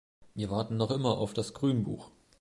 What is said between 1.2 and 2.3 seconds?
das Grünbuch.